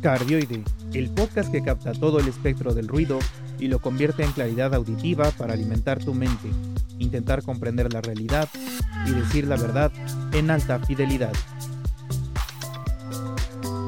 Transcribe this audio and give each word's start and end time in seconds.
Cardioide, 0.00 0.64
el 0.94 1.10
podcast 1.10 1.52
que 1.52 1.62
capta 1.62 1.92
todo 1.92 2.20
el 2.20 2.28
espectro 2.28 2.72
del 2.72 2.88
ruido 2.88 3.18
y 3.58 3.68
lo 3.68 3.80
convierte 3.80 4.24
en 4.24 4.32
claridad 4.32 4.74
auditiva 4.74 5.30
para 5.32 5.52
alimentar 5.52 6.02
tu 6.02 6.14
mente, 6.14 6.48
intentar 6.98 7.42
comprender 7.42 7.92
la 7.92 8.00
realidad 8.00 8.48
y 9.06 9.10
decir 9.10 9.46
la 9.46 9.56
verdad 9.56 9.92
en 10.32 10.50
alta 10.50 10.78
fidelidad. 10.78 11.32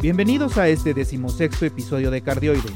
Bienvenidos 0.02 0.58
a 0.58 0.68
este 0.68 0.92
decimosexto 0.92 1.64
episodio 1.64 2.10
de 2.10 2.20
Cardioide, 2.20 2.70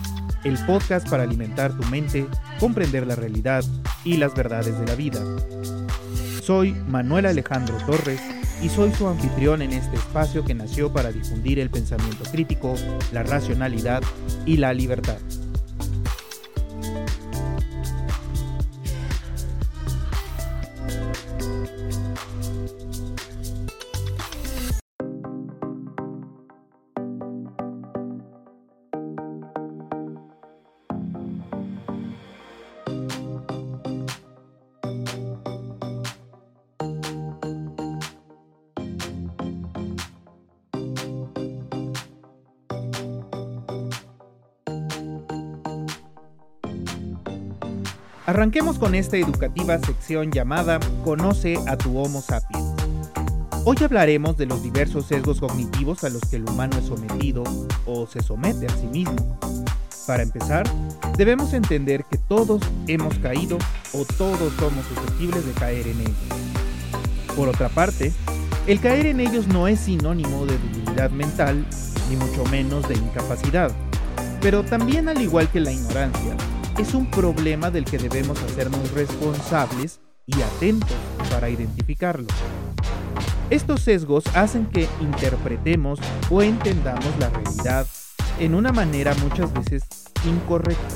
el 0.44 0.56
podcast 0.64 1.06
para 1.10 1.24
alimentar 1.24 1.76
tu 1.76 1.82
mente, 1.90 2.26
comprender 2.58 3.06
la 3.06 3.16
realidad 3.16 3.64
y 4.02 4.16
las 4.16 4.34
verdades 4.34 4.78
de 4.78 4.86
la 4.86 4.94
vida. 4.94 5.20
Soy 6.42 6.72
Manuel 6.88 7.26
Alejandro 7.26 7.76
Torres 7.84 8.20
y 8.62 8.68
soy 8.68 8.92
su 8.92 9.06
anfitrión 9.06 9.62
en 9.62 9.72
este 9.72 9.96
espacio 9.96 10.44
que 10.44 10.54
nació 10.54 10.92
para 10.92 11.12
difundir 11.12 11.58
el 11.58 11.70
pensamiento 11.70 12.24
crítico, 12.30 12.74
la 13.12 13.22
racionalidad 13.22 14.02
y 14.44 14.56
la 14.56 14.72
libertad. 14.72 15.18
Arranquemos 48.26 48.76
con 48.80 48.96
esta 48.96 49.16
educativa 49.16 49.78
sección 49.78 50.32
llamada 50.32 50.80
Conoce 51.04 51.56
a 51.68 51.76
tu 51.76 51.96
Homo 51.96 52.20
sapiens. 52.20 52.74
Hoy 53.64 53.76
hablaremos 53.80 54.36
de 54.36 54.46
los 54.46 54.64
diversos 54.64 55.06
sesgos 55.06 55.38
cognitivos 55.38 56.02
a 56.02 56.08
los 56.08 56.22
que 56.22 56.34
el 56.34 56.42
humano 56.42 56.76
es 56.76 56.86
sometido 56.86 57.44
o 57.86 58.08
se 58.08 58.20
somete 58.24 58.66
a 58.66 58.70
sí 58.70 58.88
mismo. 58.88 59.38
Para 60.08 60.24
empezar, 60.24 60.68
debemos 61.16 61.52
entender 61.52 62.04
que 62.10 62.18
todos 62.18 62.62
hemos 62.88 63.14
caído 63.18 63.58
o 63.92 64.04
todos 64.04 64.52
somos 64.54 64.84
susceptibles 64.86 65.46
de 65.46 65.52
caer 65.52 65.86
en 65.86 66.00
ellos. 66.00 66.16
Por 67.36 67.48
otra 67.48 67.68
parte, 67.68 68.12
el 68.66 68.80
caer 68.80 69.06
en 69.06 69.20
ellos 69.20 69.46
no 69.46 69.68
es 69.68 69.78
sinónimo 69.78 70.46
de 70.46 70.58
debilidad 70.58 71.10
mental, 71.10 71.64
ni 72.10 72.16
mucho 72.16 72.44
menos 72.46 72.88
de 72.88 72.96
incapacidad, 72.96 73.70
pero 74.40 74.64
también 74.64 75.08
al 75.08 75.22
igual 75.22 75.48
que 75.48 75.60
la 75.60 75.70
ignorancia, 75.70 76.36
es 76.78 76.94
un 76.94 77.06
problema 77.06 77.70
del 77.70 77.84
que 77.84 77.98
debemos 77.98 78.42
hacernos 78.42 78.92
responsables 78.92 80.00
y 80.26 80.42
atentos 80.42 80.96
para 81.30 81.48
identificarlo. 81.48 82.26
Estos 83.48 83.80
sesgos 83.82 84.24
hacen 84.34 84.66
que 84.66 84.88
interpretemos 85.00 86.00
o 86.30 86.42
entendamos 86.42 87.06
la 87.18 87.30
realidad 87.30 87.86
en 88.38 88.54
una 88.54 88.72
manera 88.72 89.14
muchas 89.22 89.52
veces 89.54 89.84
incorrecta 90.26 90.94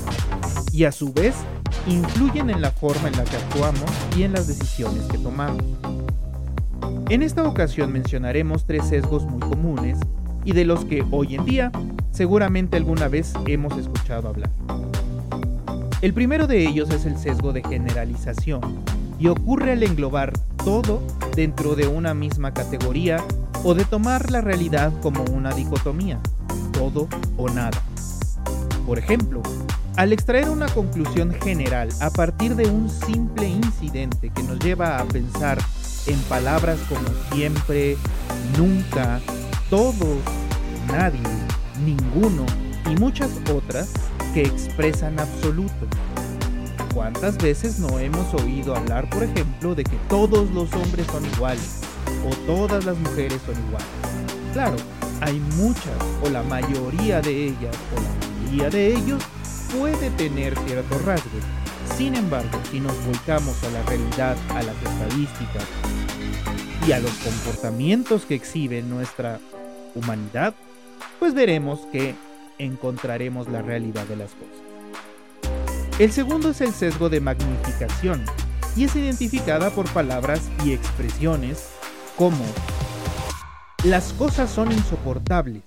y 0.72 0.84
a 0.84 0.92
su 0.92 1.12
vez 1.12 1.34
influyen 1.86 2.50
en 2.50 2.60
la 2.60 2.72
forma 2.72 3.08
en 3.08 3.16
la 3.16 3.24
que 3.24 3.36
actuamos 3.36 3.90
y 4.16 4.24
en 4.24 4.32
las 4.32 4.48
decisiones 4.48 5.04
que 5.04 5.18
tomamos. 5.18 5.62
En 7.08 7.22
esta 7.22 7.44
ocasión 7.44 7.92
mencionaremos 7.92 8.66
tres 8.66 8.86
sesgos 8.88 9.24
muy 9.24 9.40
comunes 9.40 9.98
y 10.44 10.52
de 10.52 10.64
los 10.64 10.84
que 10.84 11.04
hoy 11.10 11.36
en 11.36 11.44
día 11.44 11.72
seguramente 12.10 12.76
alguna 12.76 13.08
vez 13.08 13.32
hemos 13.46 13.76
escuchado 13.78 14.28
hablar. 14.28 14.50
El 16.02 16.14
primero 16.14 16.46
de 16.46 16.66
ellos 16.66 16.88
es 16.88 17.04
el 17.04 17.18
sesgo 17.18 17.52
de 17.52 17.62
generalización 17.62 18.62
y 19.18 19.28
ocurre 19.28 19.72
al 19.72 19.82
englobar 19.82 20.32
todo 20.64 21.02
dentro 21.36 21.74
de 21.74 21.88
una 21.88 22.14
misma 22.14 22.54
categoría 22.54 23.22
o 23.64 23.74
de 23.74 23.84
tomar 23.84 24.30
la 24.30 24.40
realidad 24.40 24.94
como 25.02 25.22
una 25.24 25.52
dicotomía, 25.52 26.18
todo 26.72 27.06
o 27.36 27.50
nada. 27.50 27.82
Por 28.86 28.98
ejemplo, 28.98 29.42
al 29.96 30.14
extraer 30.14 30.48
una 30.48 30.68
conclusión 30.68 31.34
general 31.34 31.90
a 32.00 32.08
partir 32.08 32.56
de 32.56 32.66
un 32.66 32.88
simple 32.88 33.46
incidente 33.46 34.30
que 34.30 34.42
nos 34.42 34.58
lleva 34.58 34.98
a 34.98 35.04
pensar 35.04 35.58
en 36.06 36.18
palabras 36.20 36.78
como 36.88 37.06
siempre, 37.34 37.98
nunca, 38.56 39.20
todos, 39.68 40.16
nadie, 40.88 41.20
ninguno 41.84 42.46
y 42.90 42.96
muchas 42.96 43.30
otras, 43.54 43.90
que 44.34 44.42
expresan 44.42 45.18
absoluto. 45.18 45.86
¿Cuántas 46.94 47.38
veces 47.38 47.78
no 47.78 47.98
hemos 47.98 48.34
oído 48.34 48.74
hablar, 48.74 49.08
por 49.10 49.22
ejemplo, 49.22 49.74
de 49.74 49.84
que 49.84 49.96
todos 50.08 50.50
los 50.50 50.72
hombres 50.72 51.06
son 51.06 51.24
iguales 51.24 51.80
o 52.26 52.34
todas 52.46 52.84
las 52.84 52.98
mujeres 52.98 53.40
son 53.46 53.54
iguales? 53.66 53.88
Claro, 54.52 54.76
hay 55.20 55.38
muchas 55.56 55.96
o 56.24 56.28
la 56.30 56.42
mayoría 56.42 57.20
de 57.20 57.46
ellas 57.46 57.76
o 57.96 58.00
la 58.00 58.44
mayoría 58.46 58.70
de 58.70 58.94
ellos 58.94 59.22
puede 59.78 60.10
tener 60.10 60.58
ciertos 60.66 61.04
rasgos. 61.04 61.42
Sin 61.96 62.16
embargo, 62.16 62.58
si 62.70 62.80
nos 62.80 62.94
volcamos 63.06 63.62
a 63.62 63.70
la 63.70 63.82
realidad, 63.84 64.36
a 64.50 64.62
las 64.62 64.76
estadísticas 64.76 65.64
y 66.86 66.92
a 66.92 66.98
los 66.98 67.12
comportamientos 67.12 68.24
que 68.24 68.34
exhibe 68.34 68.82
nuestra 68.82 69.38
humanidad, 69.94 70.54
pues 71.18 71.34
veremos 71.34 71.80
que 71.92 72.14
encontraremos 72.64 73.48
la 73.48 73.62
realidad 73.62 74.06
de 74.06 74.16
las 74.16 74.30
cosas. 74.30 74.70
El 75.98 76.12
segundo 76.12 76.50
es 76.50 76.60
el 76.60 76.72
sesgo 76.72 77.08
de 77.08 77.20
magnificación 77.20 78.24
y 78.76 78.84
es 78.84 78.96
identificada 78.96 79.70
por 79.70 79.88
palabras 79.92 80.48
y 80.64 80.72
expresiones 80.72 81.70
como 82.16 82.44
las 83.84 84.12
cosas 84.12 84.50
son 84.50 84.72
insoportables, 84.72 85.62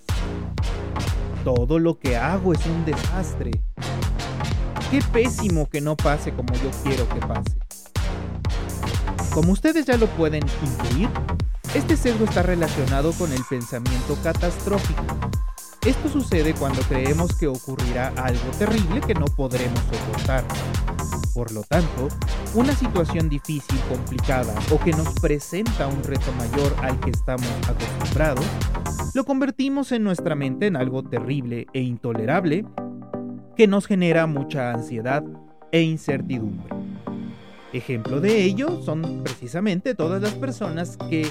todo 1.43 1.79
lo 1.79 1.97
que 1.99 2.15
hago 2.15 2.53
es 2.53 2.65
un 2.65 2.85
desastre, 2.85 3.51
qué 4.91 5.01
pésimo 5.11 5.67
que 5.69 5.81
no 5.81 5.95
pase 5.95 6.31
como 6.33 6.53
yo 6.55 6.69
quiero 6.83 7.09
que 7.09 7.19
pase. 7.19 7.57
Como 9.33 9.51
ustedes 9.51 9.85
ya 9.85 9.97
lo 9.97 10.07
pueden 10.07 10.43
intuir, 10.63 11.09
este 11.73 11.97
sesgo 11.97 12.25
está 12.25 12.43
relacionado 12.43 13.13
con 13.13 13.31
el 13.31 13.43
pensamiento 13.49 14.15
catastrófico 14.21 15.03
esto 15.85 16.07
sucede 16.07 16.53
cuando 16.53 16.81
creemos 16.83 17.35
que 17.35 17.47
ocurrirá 17.47 18.13
algo 18.15 18.49
terrible 18.57 19.01
que 19.01 19.13
no 19.13 19.25
podremos 19.25 19.79
soportar. 19.79 20.45
Por 21.33 21.51
lo 21.51 21.63
tanto, 21.63 22.07
una 22.53 22.73
situación 22.73 23.27
difícil, 23.27 23.77
complicada 23.89 24.53
o 24.71 24.79
que 24.79 24.91
nos 24.91 25.13
presenta 25.19 25.87
un 25.87 26.03
reto 26.03 26.31
mayor 26.33 26.73
al 26.81 26.99
que 26.99 27.09
estamos 27.09 27.47
acostumbrados, 27.67 28.45
lo 29.13 29.25
convertimos 29.25 29.91
en 29.91 30.03
nuestra 30.03 30.35
mente 30.35 30.67
en 30.67 30.75
algo 30.75 31.03
terrible 31.03 31.67
e 31.73 31.81
intolerable 31.81 32.65
que 33.57 33.67
nos 33.67 33.85
genera 33.85 34.25
mucha 34.25 34.71
ansiedad 34.71 35.23
e 35.71 35.81
incertidumbre. 35.81 36.69
Ejemplo 37.73 38.21
de 38.21 38.43
ello 38.43 38.81
son 38.83 39.23
precisamente 39.23 39.95
todas 39.95 40.21
las 40.21 40.35
personas 40.35 40.95
que, 41.09 41.27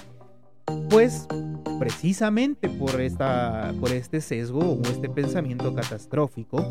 pues, 0.91 1.27
precisamente 1.79 2.69
por, 2.69 3.01
esta, 3.01 3.73
por 3.81 3.91
este 3.91 4.21
sesgo 4.21 4.61
o 4.61 4.83
este 4.83 5.09
pensamiento 5.09 5.75
catastrófico, 5.75 6.65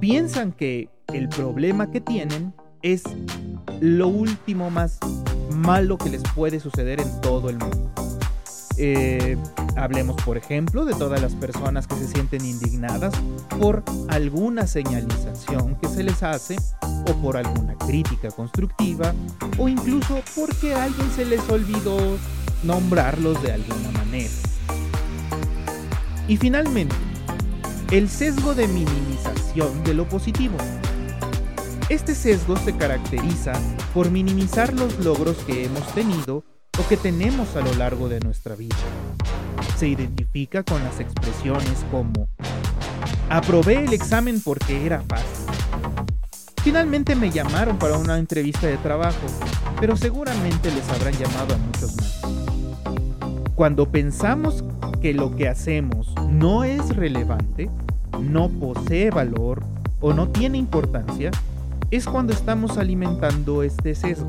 piensan 0.00 0.52
que 0.52 0.88
el 1.12 1.28
problema 1.28 1.90
que 1.90 2.00
tienen 2.00 2.52
es 2.82 3.02
lo 3.80 4.08
último 4.08 4.70
más 4.70 4.98
malo 5.54 5.98
que 5.98 6.10
les 6.10 6.22
puede 6.34 6.60
suceder 6.60 7.00
en 7.00 7.20
todo 7.20 7.50
el 7.50 7.58
mundo. 7.58 7.90
Eh, 8.78 9.38
hablemos, 9.76 10.16
por 10.22 10.36
ejemplo, 10.36 10.84
de 10.84 10.94
todas 10.94 11.20
las 11.20 11.34
personas 11.34 11.86
que 11.86 11.94
se 11.94 12.08
sienten 12.08 12.44
indignadas 12.44 13.14
por 13.58 13.82
alguna 14.08 14.66
señalización 14.66 15.76
que 15.76 15.88
se 15.88 16.02
les 16.02 16.22
hace 16.22 16.56
o 17.08 17.14
por 17.22 17.36
alguna 17.36 17.74
crítica 17.76 18.30
constructiva 18.30 19.14
o 19.58 19.68
incluso 19.68 20.20
porque 20.34 20.74
a 20.74 20.84
alguien 20.84 21.10
se 21.10 21.24
les 21.24 21.48
olvidó 21.48 21.96
nombrarlos 22.62 23.42
de 23.42 23.52
alguna 23.52 23.90
manera. 23.92 24.32
Y 26.28 26.36
finalmente, 26.36 26.94
el 27.90 28.08
sesgo 28.08 28.54
de 28.54 28.66
minimización 28.66 29.84
de 29.84 29.94
lo 29.94 30.08
positivo. 30.08 30.56
Este 31.88 32.16
sesgo 32.16 32.56
se 32.56 32.76
caracteriza 32.76 33.52
por 33.94 34.10
minimizar 34.10 34.72
los 34.74 34.98
logros 34.98 35.36
que 35.46 35.64
hemos 35.64 35.86
tenido 35.94 36.42
o 36.78 36.88
que 36.88 36.96
tenemos 36.96 37.54
a 37.54 37.60
lo 37.60 37.72
largo 37.74 38.08
de 38.08 38.18
nuestra 38.20 38.56
vida. 38.56 38.74
Se 39.78 39.86
identifica 39.86 40.64
con 40.64 40.82
las 40.82 40.98
expresiones 40.98 41.84
como 41.92 42.28
aprobé 43.30 43.84
el 43.84 43.92
examen 43.92 44.40
porque 44.40 44.84
era 44.84 45.00
fácil. 45.02 45.35
Finalmente 46.66 47.14
me 47.14 47.30
llamaron 47.30 47.78
para 47.78 47.96
una 47.96 48.18
entrevista 48.18 48.66
de 48.66 48.76
trabajo, 48.78 49.24
pero 49.78 49.96
seguramente 49.96 50.68
les 50.72 50.88
habrán 50.90 51.14
llamado 51.14 51.54
a 51.54 51.58
muchos 51.58 51.94
más. 51.94 52.20
Cuando 53.54 53.88
pensamos 53.88 54.64
que 55.00 55.14
lo 55.14 55.36
que 55.36 55.48
hacemos 55.48 56.12
no 56.28 56.64
es 56.64 56.96
relevante, 56.96 57.70
no 58.20 58.48
posee 58.48 59.10
valor 59.10 59.62
o 60.00 60.12
no 60.12 60.28
tiene 60.30 60.58
importancia, 60.58 61.30
es 61.92 62.04
cuando 62.04 62.32
estamos 62.32 62.78
alimentando 62.78 63.62
este 63.62 63.94
sesgo. 63.94 64.26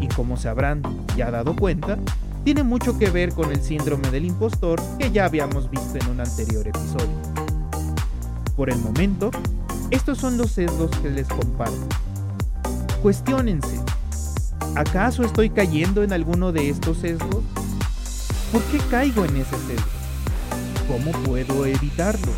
Y 0.00 0.06
como 0.06 0.36
se 0.36 0.48
habrán 0.48 0.82
ya 1.16 1.32
dado 1.32 1.56
cuenta, 1.56 1.98
tiene 2.44 2.62
mucho 2.62 2.96
que 2.96 3.10
ver 3.10 3.34
con 3.34 3.50
el 3.50 3.60
síndrome 3.60 4.08
del 4.12 4.24
impostor 4.24 4.80
que 5.00 5.10
ya 5.10 5.24
habíamos 5.24 5.68
visto 5.68 5.98
en 5.98 6.10
un 6.10 6.20
anterior 6.20 6.68
episodio. 6.68 7.10
Por 8.54 8.70
el 8.70 8.78
momento, 8.78 9.32
estos 9.90 10.18
son 10.18 10.38
los 10.38 10.52
sesgos 10.52 10.90
que 11.02 11.10
les 11.10 11.26
comparto. 11.26 11.88
Cuestiónense, 13.02 13.80
¿acaso 14.76 15.24
estoy 15.24 15.50
cayendo 15.50 16.02
en 16.02 16.12
alguno 16.12 16.52
de 16.52 16.70
estos 16.70 16.98
sesgos? 16.98 17.42
¿Por 18.52 18.62
qué 18.64 18.78
caigo 18.90 19.24
en 19.24 19.36
ese 19.36 19.56
sesgo? 19.66 19.90
¿Cómo 20.86 21.12
puedo 21.24 21.66
evitarlo? 21.66 22.32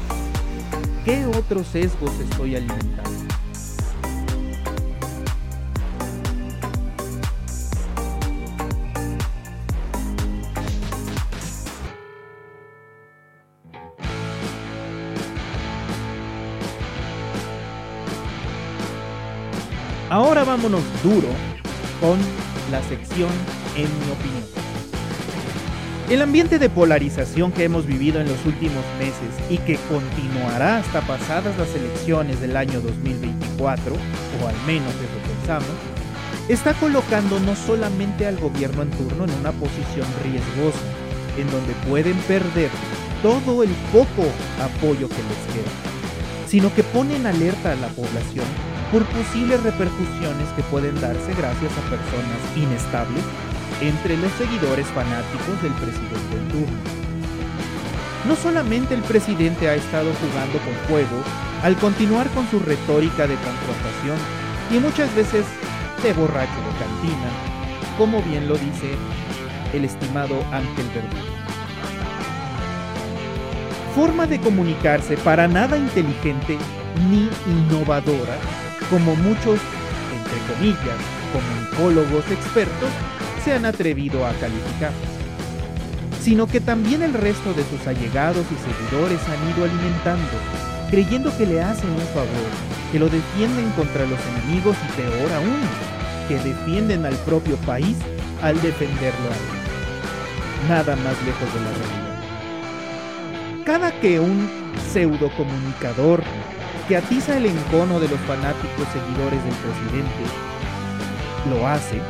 ¿Qué 1.04 1.26
otros 1.26 1.66
sesgos 1.68 2.12
estoy 2.20 2.56
alimentando? 2.56 3.11
Ahora 20.32 20.44
vámonos 20.44 20.80
duro 21.02 21.28
con 22.00 22.18
la 22.70 22.82
sección 22.84 23.28
En 23.76 23.82
mi 23.84 24.12
opinión. 24.12 24.44
El 26.08 26.22
ambiente 26.22 26.58
de 26.58 26.70
polarización 26.70 27.52
que 27.52 27.64
hemos 27.64 27.84
vivido 27.84 28.18
en 28.18 28.28
los 28.28 28.42
últimos 28.46 28.82
meses 28.98 29.28
y 29.50 29.58
que 29.58 29.78
continuará 29.90 30.78
hasta 30.78 31.02
pasadas 31.02 31.54
las 31.58 31.74
elecciones 31.74 32.40
del 32.40 32.56
año 32.56 32.80
2024, 32.80 33.94
o 33.94 34.48
al 34.48 34.56
menos 34.66 34.94
eso 34.94 35.36
pensamos, 35.36 35.68
está 36.48 36.72
colocando 36.80 37.38
no 37.38 37.54
solamente 37.54 38.26
al 38.26 38.38
gobierno 38.38 38.84
en 38.84 38.90
turno 38.90 39.24
en 39.24 39.32
una 39.32 39.52
posición 39.52 40.06
riesgosa, 40.24 40.80
en 41.36 41.50
donde 41.50 41.74
pueden 41.86 42.16
perder 42.20 42.70
todo 43.20 43.62
el 43.62 43.70
poco 43.92 44.24
apoyo 44.58 45.10
que 45.10 45.14
les 45.14 45.54
queda, 45.54 45.72
sino 46.48 46.74
que 46.74 46.84
pone 46.84 47.16
en 47.16 47.26
alerta 47.26 47.72
a 47.72 47.76
la 47.76 47.88
población 47.88 48.71
por 48.92 49.04
posibles 49.06 49.62
repercusiones 49.62 50.48
que 50.54 50.62
pueden 50.64 51.00
darse 51.00 51.32
gracias 51.32 51.72
a 51.72 51.88
personas 51.88 52.38
inestables 52.54 53.24
entre 53.80 54.18
los 54.18 54.30
seguidores 54.32 54.86
fanáticos 54.88 55.62
del 55.62 55.72
presidente 55.72 56.36
en 56.36 56.48
turno. 56.48 56.78
No 58.28 58.36
solamente 58.36 58.94
el 58.94 59.00
presidente 59.00 59.68
ha 59.68 59.74
estado 59.74 60.12
jugando 60.20 60.58
con 60.58 60.74
fuego 60.88 61.24
al 61.62 61.74
continuar 61.76 62.28
con 62.28 62.46
su 62.50 62.60
retórica 62.60 63.26
de 63.26 63.34
confrontación 63.36 64.18
y 64.70 64.78
muchas 64.78 65.12
veces 65.14 65.46
de 66.02 66.12
borracho 66.12 66.52
de 66.52 66.78
cantina, 66.78 67.30
como 67.96 68.22
bien 68.22 68.46
lo 68.46 68.56
dice 68.56 68.94
el 69.72 69.86
estimado 69.86 70.36
Ángel 70.52 70.86
Verdugo. 70.94 71.32
Forma 73.96 74.26
de 74.26 74.38
comunicarse 74.38 75.16
para 75.16 75.48
nada 75.48 75.78
inteligente 75.78 76.58
ni 77.10 77.30
innovadora 77.50 78.36
como 78.92 79.16
muchos, 79.16 79.58
entre 80.12 80.38
comillas, 80.52 81.00
comunicólogos 81.32 82.30
expertos 82.30 82.90
se 83.42 83.54
han 83.54 83.64
atrevido 83.64 84.26
a 84.26 84.34
calificar, 84.34 84.92
sino 86.20 86.46
que 86.46 86.60
también 86.60 87.02
el 87.02 87.14
resto 87.14 87.54
de 87.54 87.64
sus 87.64 87.86
allegados 87.86 88.44
y 88.52 88.56
seguidores 88.60 89.18
han 89.30 89.56
ido 89.56 89.64
alimentando, 89.64 90.28
creyendo 90.90 91.34
que 91.38 91.46
le 91.46 91.62
hacen 91.62 91.88
un 91.88 92.06
favor, 92.12 92.50
que 92.92 92.98
lo 92.98 93.08
defienden 93.08 93.70
contra 93.70 94.04
los 94.04 94.20
enemigos 94.36 94.76
y 94.86 95.00
peor 95.00 95.32
aún, 95.32 95.60
que 96.28 96.34
defienden 96.46 97.06
al 97.06 97.16
propio 97.24 97.56
país 97.64 97.96
al 98.42 98.60
defenderlo 98.60 99.30
a 99.30 99.34
él. 99.34 100.68
Nada 100.68 100.96
más 100.96 101.16
lejos 101.24 101.54
de 101.54 101.60
la 101.60 101.72
realidad. 101.78 102.02
Cada 103.64 103.90
que 104.00 104.20
un 104.20 104.50
pseudo 104.92 105.30
comunicador 105.34 106.22
que 106.88 106.96
atiza 106.96 107.36
el 107.36 107.46
encono 107.46 108.00
de 108.00 108.08
los 108.08 108.20
fanáticos 108.20 108.86
seguidores 108.92 109.42
del 109.44 109.54
presidente, 109.54 110.24
lo 111.50 111.66
hace, 111.66 112.00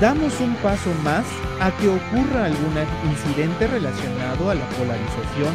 damos 0.00 0.38
un 0.40 0.54
paso 0.56 0.90
más 1.02 1.24
a 1.60 1.70
que 1.72 1.88
ocurra 1.88 2.46
algún 2.46 2.74
incidente 3.10 3.66
relacionado 3.66 4.50
a 4.50 4.54
la 4.54 4.66
polarización 4.70 5.54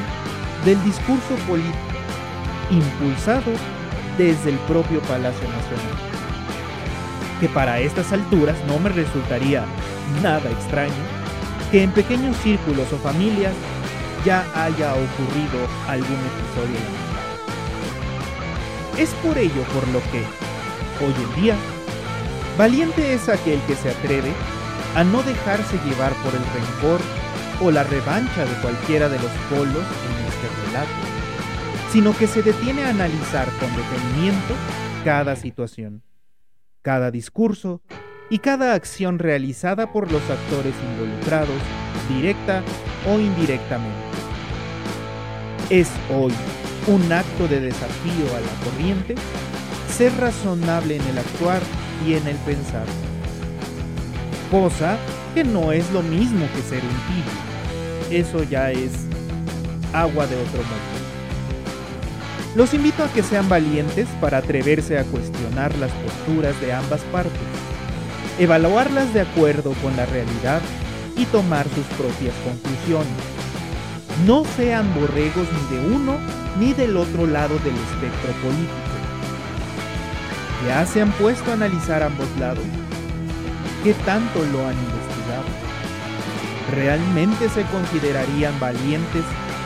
del 0.66 0.84
discurso 0.84 1.36
político, 1.48 1.78
impulsado 2.70 3.52
desde 4.18 4.52
el 4.52 4.58
propio 4.60 5.02
Palacio 5.02 5.48
Nacional. 5.48 5.98
Que 7.40 7.50
para 7.50 7.80
estas 7.80 8.12
alturas 8.12 8.58
no 8.68 8.80
me 8.80 8.90
resultaría 8.90 9.66
nada 10.22 10.50
extraño 10.50 10.94
que 11.72 11.84
en 11.84 11.92
pequeños 11.92 12.36
círculos 12.38 12.92
o 12.92 12.98
familias 12.98 13.54
ya 14.26 14.46
haya 14.54 14.94
ocurrido 14.94 15.68
algún 15.88 16.18
episodio 16.18 17.21
es 18.98 19.10
por 19.16 19.38
ello 19.38 19.64
por 19.74 19.88
lo 19.90 20.00
que, 20.12 20.24
hoy 21.04 21.14
en 21.14 21.42
día, 21.42 21.56
valiente 22.58 23.14
es 23.14 23.30
aquel 23.30 23.60
que 23.62 23.76
se 23.76 23.90
atreve 23.90 24.32
a 24.96 25.04
no 25.04 25.24
dejarse 25.24 25.78
llevar 25.86 26.14
por 26.24 26.34
el 26.34 26.44
rencor 26.54 27.00
o 27.62 27.72
la 27.72 27.84
revancha 27.84 28.46
de 28.46 28.62
cualquiera 28.62 29.08
de 29.08 29.20
los 29.20 29.32
polos 29.50 29.86
en 30.08 30.26
este 30.28 30.66
relato, 30.66 30.92
sino 31.92 32.18
que 32.18 32.28
se 32.28 32.42
detiene 32.42 32.84
a 32.84 32.90
analizar 32.90 33.48
con 33.60 33.70
detenimiento 33.76 34.56
cada 35.06 35.36
situación, 35.36 36.04
cada 36.82 37.12
discurso 37.12 37.82
y 38.30 38.40
cada 38.40 38.74
acción 38.74 39.20
realizada 39.20 39.92
por 39.92 40.12
los 40.12 40.22
actores 40.30 40.74
involucrados, 40.92 41.62
directa 42.10 42.64
o 43.08 43.20
indirectamente. 43.20 43.96
Es 45.70 45.90
hoy 46.10 46.34
un 46.88 47.12
acto 47.12 47.48
de 47.48 47.60
desafío 47.60 48.26
a 48.36 48.40
la 48.40 48.72
corriente, 48.72 49.16
ser 49.96 50.16
razonable 50.18 50.96
en 50.96 51.08
el 51.08 51.18
actuar 51.18 51.62
y 52.06 52.14
en 52.14 52.28
el 52.28 52.36
pensar. 52.38 52.86
Cosa 54.50 54.98
que 55.34 55.44
no 55.44 55.72
es 55.72 55.90
lo 55.92 56.02
mismo 56.02 56.46
que 56.56 56.62
ser 56.62 56.82
un 56.84 56.98
tibio. 57.08 58.20
Eso 58.20 58.44
ya 58.44 58.72
es 58.72 58.92
agua 59.94 60.28
de 60.28 60.36
otro 60.36 60.64
modo. 60.64 61.02
Los 62.56 62.74
invito 62.74 63.04
a 63.04 63.14
que 63.14 63.24
sean 63.24 63.48
valientes 63.48 64.08
para 64.20 64.40
atreverse 64.40 64.98
a 64.98 65.06
cuestionar 65.06 65.74
las 65.78 65.92
posturas 65.92 66.60
de 66.60 66.74
ambas 66.74 67.00
partes, 67.12 67.40
evaluarlas 68.40 69.14
de 69.14 69.22
acuerdo 69.22 69.72
con 69.82 69.96
la 69.96 70.06
realidad 70.06 70.62
y 71.16 71.26
tomar 71.26 71.66
sus 71.70 71.86
propias 71.98 72.34
conclusiones. 72.44 73.41
No 74.26 74.44
sean 74.56 74.94
borregos 74.94 75.48
ni 75.52 75.78
de 75.78 75.96
uno 75.96 76.18
ni 76.60 76.74
del 76.74 76.96
otro 76.96 77.26
lado 77.26 77.58
del 77.60 77.76
espectro 77.76 78.32
político. 78.44 78.92
¿Ya 80.68 80.86
se 80.86 81.02
han 81.02 81.12
puesto 81.14 81.50
a 81.50 81.56
analizar 81.56 82.04
ambos 82.04 82.28
lados? 82.38 82.64
¿Qué 83.84 83.94
tanto 84.06 84.40
lo 84.40 84.68
han 84.68 84.76
investigado? 84.76 85.46
¿Realmente 86.72 87.50
se 87.50 87.64
considerarían 87.64 88.60
valientes 88.60 89.24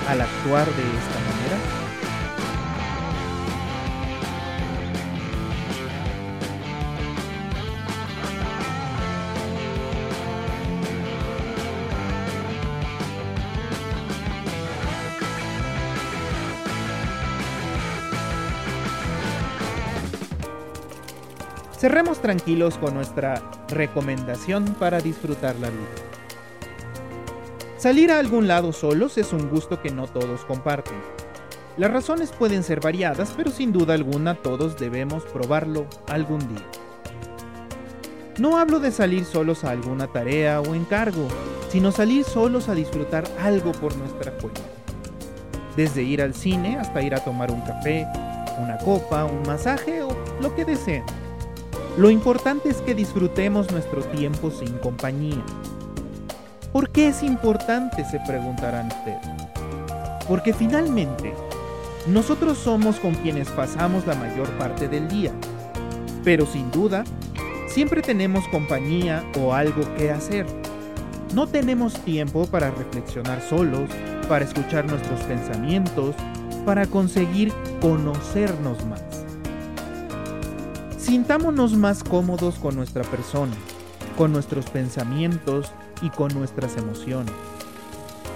al 0.08 0.22
actuar 0.22 0.66
de 0.66 0.84
esta 0.84 1.20
manera? 1.20 1.85
Cerremos 21.86 22.20
tranquilos 22.20 22.80
con 22.80 22.96
nuestra 22.96 23.40
recomendación 23.68 24.66
para 24.80 25.02
disfrutar 25.02 25.56
la 25.58 25.70
vida. 25.70 25.86
Salir 27.78 28.12
a 28.12 28.18
algún 28.18 28.48
lado 28.48 28.74
solos 28.74 29.20
es 29.20 29.32
un 29.34 29.52
gusto 29.52 29.80
que 29.84 29.92
no 29.92 30.08
todos 30.08 30.46
comparten. 30.46 30.96
Las 31.78 31.92
razones 31.92 32.32
pueden 32.32 32.64
ser 32.64 32.80
variadas, 32.80 33.36
pero 33.38 33.52
sin 33.52 33.72
duda 33.72 33.94
alguna 33.94 34.34
todos 34.34 34.80
debemos 34.80 35.26
probarlo 35.26 35.86
algún 36.08 36.40
día. 36.40 36.66
No 38.40 38.58
hablo 38.58 38.80
de 38.80 38.90
salir 38.90 39.24
solos 39.24 39.64
a 39.64 39.70
alguna 39.70 40.08
tarea 40.08 40.62
o 40.62 40.74
encargo, 40.74 41.28
sino 41.70 41.92
salir 41.92 42.24
solos 42.24 42.68
a 42.68 42.74
disfrutar 42.74 43.26
algo 43.40 43.74
por 43.74 43.96
nuestra 43.96 44.32
cuenta. 44.40 44.62
Desde 45.78 46.02
ir 46.02 46.24
al 46.24 46.34
cine 46.34 46.80
hasta 46.80 47.04
ir 47.04 47.14
a 47.14 47.24
tomar 47.24 47.52
un 47.52 47.62
café, 47.62 48.08
una 48.58 48.80
copa, 48.80 49.26
un 49.26 49.44
masaje 49.44 50.02
o 50.02 50.10
lo 50.42 50.56
que 50.56 50.66
deseen. 50.66 51.04
Lo 51.98 52.10
importante 52.10 52.68
es 52.68 52.82
que 52.82 52.94
disfrutemos 52.94 53.72
nuestro 53.72 54.04
tiempo 54.04 54.52
sin 54.52 54.78
compañía. 54.80 55.42
¿Por 56.74 56.90
qué 56.90 57.08
es 57.08 57.24
importante? 57.24 58.04
se 58.04 58.20
preguntarán 58.28 58.88
ustedes. 58.88 59.26
Porque 60.28 60.54
finalmente, 60.54 61.34
Nosotros 62.08 62.60
somos 62.60 63.00
con 63.00 63.16
quienes 63.16 63.50
pasamos 63.50 64.06
la 64.06 64.14
mayor 64.14 64.48
parte 64.60 64.88
del 64.88 65.08
día, 65.08 65.32
pero 66.24 66.46
sin 66.46 66.70
duda, 66.70 67.04
siempre 67.68 68.04
tenemos 68.04 68.48
compañía 68.50 69.24
o 69.40 69.54
algo 69.56 69.82
que 69.96 70.12
hacer. 70.12 70.46
No 71.34 71.48
tenemos 71.48 71.96
tiempo 72.02 72.46
para 72.46 72.70
reflexionar 72.70 73.42
solos, 73.42 73.90
para 74.30 74.46
escuchar 74.46 74.86
nuestros 74.86 75.20
pensamientos, 75.22 76.14
para 76.64 76.86
conseguir 76.86 77.52
conocernos 77.82 78.86
más. 78.86 79.15
Sintámonos 81.06 81.76
más 81.76 82.04
cómodos 82.04 82.56
con 82.56 82.76
nuestra 82.76 83.04
persona, 83.04 83.54
con 84.18 84.34
nuestros 84.34 84.72
pensamientos 84.72 85.72
y 86.02 86.10
con 86.10 86.34
nuestras 86.34 86.78
emociones. 86.78 87.32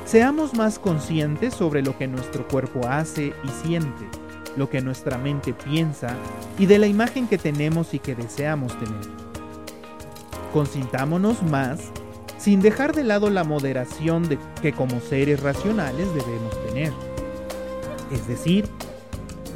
Seamos 0.05 0.53
más 0.53 0.77
conscientes 0.77 1.55
sobre 1.55 1.81
lo 1.81 1.97
que 1.97 2.05
nuestro 2.05 2.47
cuerpo 2.47 2.81
hace 2.87 3.33
y 3.43 3.49
siente, 3.63 4.07
lo 4.55 4.69
que 4.69 4.81
nuestra 4.81 5.17
mente 5.17 5.51
piensa 5.51 6.15
y 6.59 6.67
de 6.67 6.77
la 6.77 6.85
imagen 6.85 7.27
que 7.27 7.39
tenemos 7.39 7.95
y 7.95 7.99
que 7.99 8.13
deseamos 8.13 8.77
tener. 8.77 9.01
Consintámonos 10.53 11.41
más 11.41 11.79
sin 12.37 12.61
dejar 12.61 12.93
de 12.93 13.03
lado 13.03 13.31
la 13.31 13.43
moderación 13.43 14.29
de 14.29 14.37
que 14.61 14.73
como 14.73 15.01
seres 15.01 15.41
racionales 15.41 16.07
debemos 16.13 16.67
tener. 16.67 16.93
Es 18.11 18.27
decir, 18.27 18.69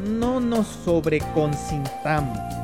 no 0.03 0.39
nos 0.39 0.65
sobreconsintamos. 0.65 2.62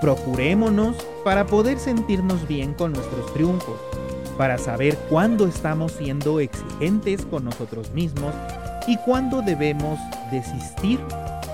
Procurémonos 0.00 0.96
para 1.24 1.46
poder 1.46 1.78
sentirnos 1.78 2.46
bien 2.46 2.74
con 2.74 2.92
nuestros 2.92 3.32
triunfos, 3.32 3.80
para 4.36 4.58
saber 4.58 4.96
cuándo 5.08 5.46
estamos 5.46 5.92
siendo 5.92 6.40
exigentes 6.40 7.24
con 7.24 7.44
nosotros 7.44 7.90
mismos 7.92 8.34
y 8.86 8.96
cuándo 8.98 9.42
debemos 9.42 9.98
desistir 10.30 11.00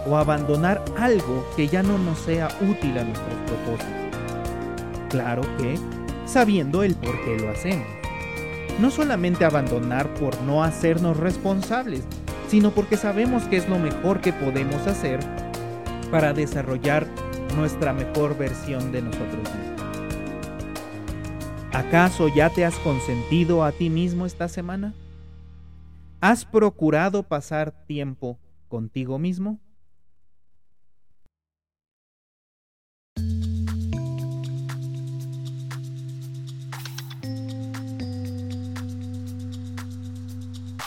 o 0.07 0.17
abandonar 0.17 0.83
algo 0.99 1.47
que 1.57 1.69
ya 1.69 1.83
no 1.83 1.99
nos 1.99 2.19
sea 2.19 2.49
útil 2.61 2.99
a 2.99 3.05
nuestros 3.05 3.35
propósitos. 3.47 4.03
Claro 5.09 5.43
que 5.59 5.79
sabiendo 6.27 6.83
el 6.83 6.95
por 6.95 7.23
qué 7.25 7.39
lo 7.39 7.51
hacemos. 7.51 7.87
No 8.81 8.91
solamente 8.91 9.45
abandonar 9.45 10.13
por 10.15 10.41
no 10.43 10.65
hacernos 10.65 11.17
responsables, 11.19 12.03
sino 12.49 12.71
porque 12.71 12.97
sabemos 12.97 13.45
que 13.45 13.59
es 13.59 13.69
lo 13.69 13.79
mejor 13.79 14.21
que 14.21 14.33
podemos 14.33 14.87
hacer 14.87 15.21
para 16.11 16.33
desarrollar 16.33 17.07
nuestra 17.55 17.93
mejor 17.93 18.37
versión 18.37 18.93
de 18.93 19.03
nosotros 19.03 19.43
mismos. 19.55 19.83
¿Acaso 21.73 22.29
ya 22.29 22.51
te 22.51 22.65
has 22.65 22.79
consentido 22.81 23.65
a 23.65 23.73
ti 23.73 23.91
mismo 23.91 24.27
esta 24.27 24.49
semana? 24.49 24.95
¿Has 26.21 26.45
procurado 26.45 27.23
pasar 27.23 27.73
tiempo 27.87 28.39
contigo 28.69 29.19
mismo? 29.19 29.59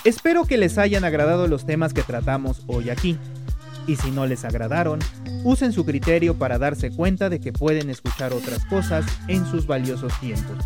Espero 0.06 0.46
que 0.46 0.58
les 0.58 0.78
hayan 0.78 1.04
agradado 1.04 1.48
los 1.48 1.66
temas 1.66 1.92
que 1.92 2.04
tratamos 2.04 2.62
hoy 2.68 2.92
aquí. 2.92 3.18
Y 3.88 3.96
si 3.98 4.12
no 4.12 4.26
les 4.26 4.46
agradaron, 4.46 5.00
usen 5.44 5.72
su 5.72 5.86
criterio 5.86 6.36
para 6.36 6.58
darse 6.58 6.92
cuenta 6.92 7.30
de 7.30 7.40
que 7.40 7.54
pueden 7.54 7.90
escuchar 7.90 8.34
otras 8.34 8.66
cosas 8.66 9.06
en 9.28 9.46
sus 9.46 9.68
valiosos 9.68 10.12
tiempos. 10.20 10.58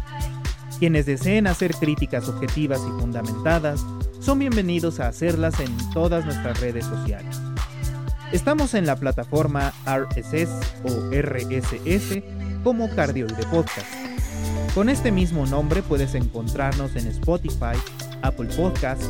Quienes 0.80 1.06
deseen 1.06 1.48
hacer 1.48 1.76
críticas 1.76 2.30
objetivas 2.30 2.80
y 2.88 3.00
fundamentadas, 3.02 3.86
son 4.22 4.40
bienvenidos 4.40 5.00
a 5.00 5.10
hacerlas 5.10 5.60
en 5.60 5.76
todas 5.92 6.24
nuestras 6.26 6.60
redes 6.62 6.86
sociales. 6.86 7.38
Estamos 8.32 8.74
en 8.76 8.86
la 8.86 8.96
plataforma 8.96 9.74
RSS 9.86 10.50
o 10.84 11.10
RSS 11.12 12.22
como 12.64 12.90
Cardioide 12.96 13.46
Podcast. 13.48 13.88
Con 14.76 14.88
este 14.88 15.12
mismo 15.12 15.46
nombre 15.46 15.82
puedes 15.82 16.14
encontrarnos 16.16 16.96
en 16.96 17.08
Spotify, 17.08 17.76
Apple 18.22 18.50
Podcast, 18.56 19.02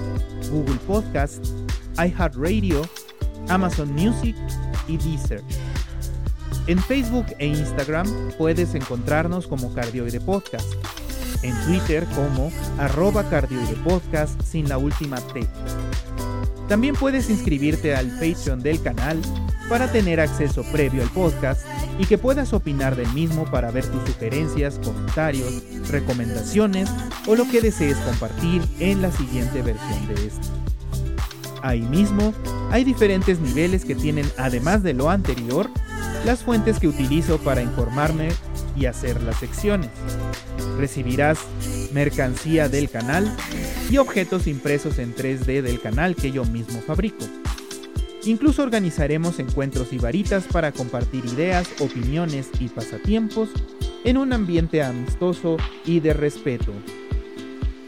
Google 0.49 0.79
Podcast, 0.87 1.45
iHeartRadio, 1.97 2.81
Amazon 3.47 3.93
Music 3.93 4.35
y 4.87 4.97
Deezer. 4.97 5.43
En 6.67 6.77
Facebook 6.79 7.25
e 7.39 7.47
Instagram 7.47 8.07
puedes 8.37 8.75
encontrarnos 8.75 9.47
como 9.47 9.73
Cardioide 9.73 10.19
Podcast. 10.19 10.71
En 11.41 11.55
Twitter 11.65 12.05
como 12.15 12.51
arroba 12.77 13.27
Cardioide 13.29 13.75
Podcast 13.83 14.39
sin 14.43 14.67
la 14.67 14.77
última 14.77 15.17
T. 15.17 15.47
También 16.67 16.95
puedes 16.95 17.29
inscribirte 17.29 17.95
al 17.95 18.07
Patreon 18.19 18.59
del 18.61 18.81
canal 18.81 19.19
para 19.69 19.91
tener 19.91 20.19
acceso 20.19 20.63
previo 20.71 21.01
al 21.01 21.09
podcast 21.09 21.65
y 21.97 22.05
que 22.05 22.17
puedas 22.17 22.53
opinar 22.53 22.95
del 22.95 23.11
mismo 23.13 23.45
para 23.45 23.71
ver 23.71 23.85
tus 23.85 24.03
sugerencias, 24.07 24.79
comentarios, 24.83 25.63
recomendaciones 25.89 26.89
o 27.27 27.35
lo 27.35 27.49
que 27.49 27.61
desees 27.61 27.97
compartir 27.97 28.61
en 28.79 29.01
la 29.01 29.11
siguiente 29.11 29.61
versión 29.61 30.07
de 30.07 30.27
este. 30.27 30.68
Ahí 31.61 31.81
mismo 31.81 32.33
hay 32.71 32.83
diferentes 32.83 33.39
niveles 33.39 33.85
que 33.85 33.95
tienen, 33.95 34.29
además 34.37 34.83
de 34.83 34.93
lo 34.93 35.09
anterior, 35.09 35.69
las 36.25 36.43
fuentes 36.43 36.79
que 36.79 36.87
utilizo 36.87 37.37
para 37.39 37.61
informarme 37.61 38.29
y 38.75 38.85
hacer 38.85 39.21
las 39.23 39.37
secciones. 39.37 39.89
Recibirás 40.77 41.39
mercancía 41.93 42.69
del 42.69 42.89
canal 42.89 43.29
y 43.89 43.97
objetos 43.97 44.47
impresos 44.47 44.99
en 44.99 45.15
3D 45.15 45.61
del 45.61 45.81
canal 45.81 46.15
que 46.15 46.31
yo 46.31 46.45
mismo 46.45 46.81
fabrico. 46.81 47.25
Incluso 48.25 48.63
organizaremos 48.63 49.39
encuentros 49.39 49.93
y 49.93 49.97
varitas 49.97 50.43
para 50.43 50.71
compartir 50.71 51.25
ideas, 51.25 51.67
opiniones 51.79 52.49
y 52.59 52.67
pasatiempos 52.67 53.49
en 54.03 54.17
un 54.17 54.33
ambiente 54.33 54.83
amistoso 54.83 55.57
y 55.85 55.99
de 55.99 56.13
respeto. 56.13 56.73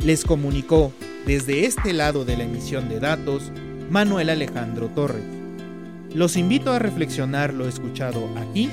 Les 0.03 0.23
comunicó 0.23 0.93
desde 1.25 1.65
este 1.65 1.93
lado 1.93 2.25
de 2.25 2.37
la 2.37 2.43
emisión 2.43 2.89
de 2.89 2.99
datos 2.99 3.51
Manuel 3.89 4.29
Alejandro 4.29 4.87
Torres. 4.87 5.23
Los 6.13 6.35
invito 6.35 6.71
a 6.71 6.79
reflexionar 6.79 7.53
lo 7.53 7.67
escuchado 7.67 8.27
aquí 8.37 8.69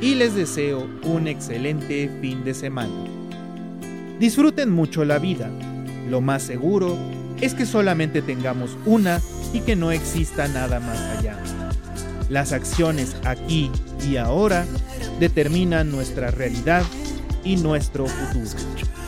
y 0.00 0.14
les 0.14 0.34
deseo 0.34 0.88
un 1.04 1.28
excelente 1.28 2.10
fin 2.20 2.44
de 2.44 2.54
semana. 2.54 2.92
Disfruten 4.18 4.70
mucho 4.70 5.04
la 5.04 5.18
vida. 5.18 5.50
Lo 6.08 6.20
más 6.20 6.42
seguro 6.42 6.96
es 7.40 7.54
que 7.54 7.66
solamente 7.66 8.22
tengamos 8.22 8.76
una 8.86 9.20
y 9.52 9.60
que 9.60 9.76
no 9.76 9.90
exista 9.90 10.48
nada 10.48 10.80
más 10.80 10.98
allá. 11.18 11.38
Las 12.28 12.52
acciones 12.52 13.16
aquí 13.24 13.70
y 14.08 14.16
ahora 14.16 14.64
determinan 15.20 15.90
nuestra 15.90 16.30
realidad 16.30 16.84
y 17.44 17.56
nuestro 17.56 18.06
futuro. 18.06 19.01